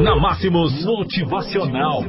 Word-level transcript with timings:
Na 0.00 0.16
Máximos 0.16 0.84
Motivacional. 0.84 2.02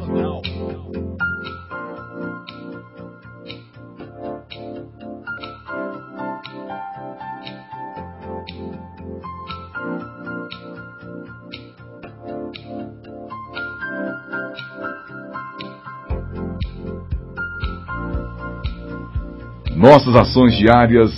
Nossas 19.76 20.16
ações 20.16 20.58
diárias 20.58 21.12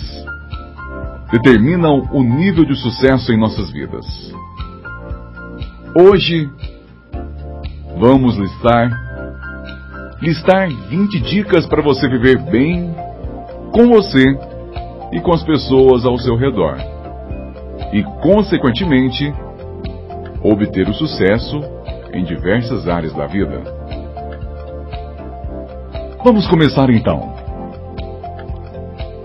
determinam 1.30 2.08
o 2.10 2.22
nível 2.24 2.64
de 2.64 2.74
sucesso 2.74 3.32
em 3.32 3.38
nossas 3.38 3.70
vidas. 3.70 4.04
Hoje, 5.98 6.50
vamos 7.98 8.36
listar 8.36 8.90
listar 10.20 10.68
20 10.68 11.20
dicas 11.20 11.66
para 11.66 11.82
você 11.82 12.08
viver 12.08 12.38
bem 12.38 12.94
com 13.72 13.88
você 13.88 14.24
e 15.12 15.20
com 15.20 15.32
as 15.32 15.42
pessoas 15.42 16.04
ao 16.04 16.18
seu 16.18 16.36
redor. 16.36 16.78
E, 17.92 18.02
consequentemente, 18.22 19.32
obter 20.42 20.88
o 20.88 20.94
sucesso 20.94 21.60
em 22.12 22.24
diversas 22.24 22.88
áreas 22.88 23.12
da 23.12 23.26
vida. 23.26 23.62
Vamos 26.24 26.46
começar 26.48 26.90
então. 26.90 27.34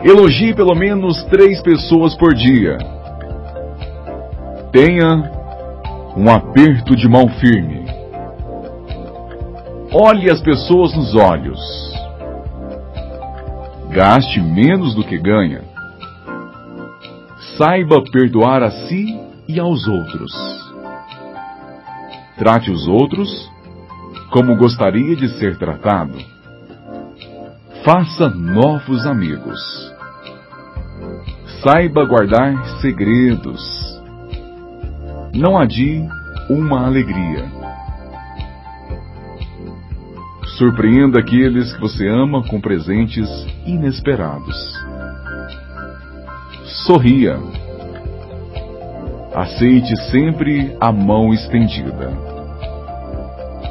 Elogie 0.04 0.54
pelo 0.54 0.76
menos 0.76 1.24
três 1.26 1.62
pessoas 1.62 2.16
por 2.16 2.34
dia. 2.34 2.78
Tenha 4.72 5.32
um 6.16 6.30
aperto 6.30 6.96
de 6.96 7.08
mão 7.08 7.28
firme. 7.40 7.81
Olhe 9.94 10.32
as 10.32 10.40
pessoas 10.40 10.96
nos 10.96 11.14
olhos. 11.16 11.60
Gaste 13.90 14.40
menos 14.40 14.96
do 14.96 15.04
que 15.04 15.18
ganha. 15.18 15.64
Saiba 17.58 18.02
perdoar 18.10 18.64
a 18.64 18.72
si 18.72 19.20
e 19.50 19.60
aos 19.60 19.86
outros. 19.90 20.32
Trate 22.38 22.72
os 22.72 22.88
outros 22.88 23.52
como 24.32 24.56
gostaria 24.56 25.14
de 25.14 25.28
ser 25.38 25.58
tratado. 25.58 26.18
Faça 27.84 28.30
novos 28.30 29.06
amigos. 29.06 29.60
Saiba 31.62 32.06
guardar 32.06 32.66
segredos. 32.80 33.62
Não 35.36 35.58
adie 35.58 36.08
uma 36.50 36.86
alegria. 36.86 37.61
Surpreenda 40.58 41.20
aqueles 41.20 41.74
que 41.74 41.80
você 41.80 42.08
ama 42.08 42.44
com 42.44 42.60
presentes 42.60 43.28
inesperados. 43.66 44.56
Sorria. 46.86 47.38
Aceite 49.34 49.96
sempre 50.12 50.76
a 50.80 50.92
mão 50.92 51.34
estendida. 51.34 52.12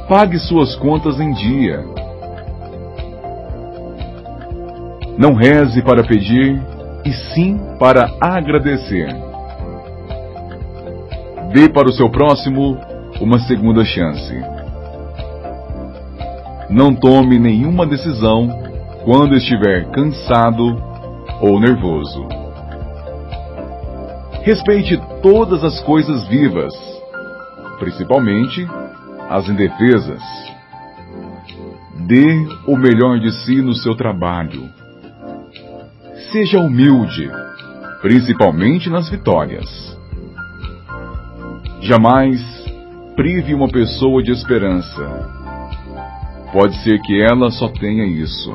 Pague 0.08 0.38
suas 0.38 0.74
contas 0.76 1.20
em 1.20 1.32
dia. 1.32 1.84
Não 5.18 5.34
reze 5.34 5.82
para 5.82 6.02
pedir, 6.02 6.60
e 7.04 7.12
sim 7.12 7.58
para 7.78 8.10
agradecer. 8.20 9.14
Dê 11.52 11.68
para 11.68 11.88
o 11.88 11.92
seu 11.92 12.10
próximo 12.10 12.78
uma 13.20 13.38
segunda 13.40 13.84
chance. 13.84 14.59
Não 16.70 16.94
tome 16.94 17.36
nenhuma 17.36 17.84
decisão 17.84 18.48
quando 19.04 19.34
estiver 19.34 19.90
cansado 19.90 20.80
ou 21.40 21.58
nervoso. 21.58 22.28
Respeite 24.44 24.96
todas 25.20 25.64
as 25.64 25.80
coisas 25.82 26.28
vivas, 26.28 26.72
principalmente 27.80 28.64
as 29.28 29.48
indefesas. 29.48 30.22
Dê 32.06 32.46
o 32.68 32.76
melhor 32.76 33.18
de 33.18 33.32
si 33.44 33.60
no 33.60 33.74
seu 33.74 33.96
trabalho. 33.96 34.70
Seja 36.30 36.60
humilde, 36.60 37.28
principalmente 38.00 38.88
nas 38.88 39.08
vitórias. 39.08 39.68
Jamais 41.80 42.40
prive 43.16 43.54
uma 43.54 43.68
pessoa 43.68 44.22
de 44.22 44.30
esperança. 44.30 45.39
Pode 46.52 46.76
ser 46.82 47.00
que 47.02 47.22
ela 47.22 47.50
só 47.50 47.68
tenha 47.68 48.04
isso. 48.04 48.52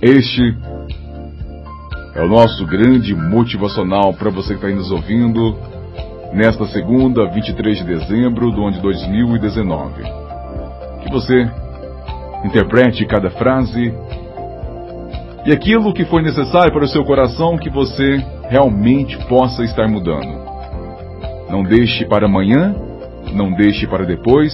Este 0.00 0.56
é 2.14 2.22
o 2.22 2.28
nosso 2.28 2.64
grande 2.64 3.14
motivacional 3.14 4.14
para 4.14 4.30
você 4.30 4.48
que 4.48 4.54
está 4.54 4.68
aí 4.68 4.74
nos 4.74 4.90
ouvindo 4.90 5.56
nesta 6.32 6.66
segunda, 6.66 7.28
23 7.28 7.78
de 7.78 7.84
dezembro 7.84 8.50
do 8.52 8.62
ano 8.62 8.72
de 8.72 8.80
2019. 8.80 10.02
Que 11.02 11.10
você 11.10 11.50
interprete 12.44 13.04
cada 13.06 13.30
frase 13.30 13.92
e 15.44 15.52
aquilo 15.52 15.92
que 15.92 16.04
foi 16.04 16.22
necessário 16.22 16.72
para 16.72 16.84
o 16.84 16.88
seu 16.88 17.04
coração 17.04 17.56
que 17.56 17.70
você 17.70 18.24
realmente 18.48 19.16
possa 19.26 19.64
estar 19.64 19.88
mudando. 19.88 20.38
Não 21.50 21.62
deixe 21.62 22.04
para 22.04 22.26
amanhã, 22.26 22.74
não 23.32 23.50
deixe 23.52 23.86
para 23.86 24.04
depois. 24.04 24.52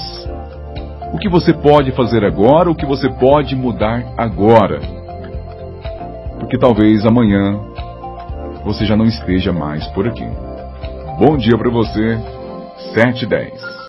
O 1.14 1.16
que 1.16 1.28
você 1.28 1.54
pode 1.54 1.92
fazer 1.92 2.24
agora, 2.24 2.68
o 2.68 2.74
que 2.74 2.84
você 2.84 3.08
pode 3.08 3.54
mudar 3.54 4.04
agora. 4.18 4.80
Porque 6.40 6.58
talvez 6.58 7.06
amanhã 7.06 7.56
você 8.64 8.84
já 8.84 8.96
não 8.96 9.06
esteja 9.06 9.52
mais 9.52 9.86
por 9.92 10.08
aqui. 10.08 10.26
Bom 11.16 11.36
dia 11.36 11.56
para 11.56 11.70
você, 11.70 12.18
7 12.94 13.22
e 13.22 13.28
10. 13.28 13.74